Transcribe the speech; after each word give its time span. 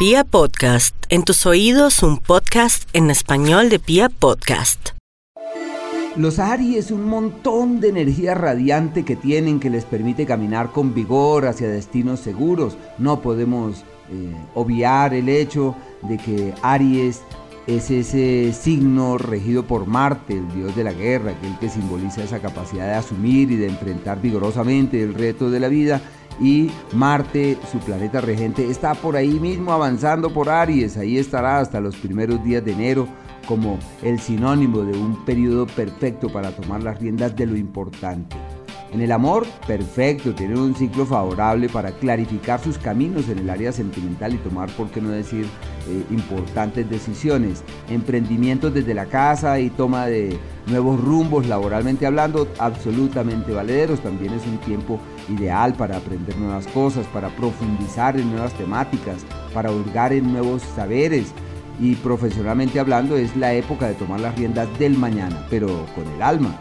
Pia 0.00 0.24
Podcast, 0.24 0.96
en 1.10 1.24
tus 1.24 1.44
oídos 1.44 2.02
un 2.02 2.16
podcast 2.16 2.88
en 2.94 3.10
español 3.10 3.68
de 3.68 3.78
Pia 3.78 4.08
Podcast. 4.08 4.92
Los 6.16 6.38
Aries, 6.38 6.90
un 6.90 7.04
montón 7.04 7.80
de 7.80 7.90
energía 7.90 8.34
radiante 8.34 9.04
que 9.04 9.14
tienen 9.14 9.60
que 9.60 9.68
les 9.68 9.84
permite 9.84 10.24
caminar 10.24 10.72
con 10.72 10.94
vigor 10.94 11.46
hacia 11.46 11.68
destinos 11.68 12.20
seguros. 12.20 12.78
No 12.96 13.20
podemos 13.20 13.84
eh, 14.10 14.34
obviar 14.54 15.12
el 15.12 15.28
hecho 15.28 15.76
de 16.00 16.16
que 16.16 16.54
Aries 16.62 17.20
es 17.66 17.90
ese 17.90 18.54
signo 18.54 19.18
regido 19.18 19.66
por 19.66 19.86
Marte, 19.86 20.32
el 20.32 20.50
dios 20.54 20.74
de 20.74 20.84
la 20.84 20.94
guerra, 20.94 21.32
aquel 21.32 21.58
que 21.58 21.68
simboliza 21.68 22.24
esa 22.24 22.40
capacidad 22.40 22.86
de 22.86 22.94
asumir 22.94 23.50
y 23.50 23.56
de 23.56 23.66
enfrentar 23.66 24.18
vigorosamente 24.22 25.02
el 25.02 25.12
reto 25.12 25.50
de 25.50 25.60
la 25.60 25.68
vida 25.68 26.00
y 26.40 26.70
Marte, 26.92 27.58
su 27.70 27.78
planeta 27.78 28.20
regente, 28.20 28.68
está 28.70 28.94
por 28.94 29.16
ahí 29.16 29.38
mismo 29.38 29.72
avanzando 29.72 30.32
por 30.32 30.48
Aries, 30.48 30.96
ahí 30.96 31.18
estará 31.18 31.58
hasta 31.58 31.80
los 31.80 31.96
primeros 31.96 32.42
días 32.42 32.64
de 32.64 32.72
enero 32.72 33.08
como 33.46 33.78
el 34.02 34.20
sinónimo 34.20 34.82
de 34.82 34.96
un 34.96 35.24
periodo 35.24 35.66
perfecto 35.66 36.28
para 36.28 36.50
tomar 36.52 36.82
las 36.82 36.98
riendas 36.98 37.34
de 37.36 37.46
lo 37.46 37.56
importante. 37.56 38.36
En 38.92 39.00
el 39.00 39.12
amor, 39.12 39.46
perfecto, 39.68 40.34
tiene 40.34 40.58
un 40.58 40.74
ciclo 40.74 41.06
favorable 41.06 41.68
para 41.68 41.92
clarificar 41.92 42.60
sus 42.60 42.76
caminos 42.76 43.28
en 43.28 43.38
el 43.38 43.48
área 43.48 43.70
sentimental 43.70 44.34
y 44.34 44.38
tomar, 44.38 44.68
por 44.70 44.90
qué 44.90 45.00
no 45.00 45.10
decir, 45.10 45.46
eh, 45.88 46.04
importantes 46.10 46.90
decisiones. 46.90 47.62
Emprendimientos 47.88 48.74
desde 48.74 48.92
la 48.94 49.06
casa 49.06 49.60
y 49.60 49.70
toma 49.70 50.06
de 50.06 50.36
nuevos 50.66 51.00
rumbos 51.00 51.46
laboralmente 51.46 52.06
hablando, 52.06 52.48
absolutamente 52.58 53.52
valederos. 53.52 54.00
También 54.00 54.32
es 54.34 54.46
un 54.46 54.58
tiempo 54.58 55.00
ideal 55.28 55.74
para 55.74 55.96
aprender 55.96 56.36
nuevas 56.36 56.66
cosas, 56.68 57.06
para 57.06 57.28
profundizar 57.28 58.18
en 58.18 58.30
nuevas 58.30 58.52
temáticas, 58.54 59.24
para 59.52 59.70
hurgar 59.72 60.12
en 60.12 60.32
nuevos 60.32 60.62
saberes. 60.74 61.32
Y 61.80 61.94
profesionalmente 61.94 62.78
hablando, 62.78 63.16
es 63.16 63.34
la 63.36 63.54
época 63.54 63.88
de 63.88 63.94
tomar 63.94 64.20
las 64.20 64.36
riendas 64.36 64.68
del 64.78 64.98
mañana, 64.98 65.46
pero 65.48 65.86
con 65.94 66.06
el 66.14 66.22
alma 66.22 66.58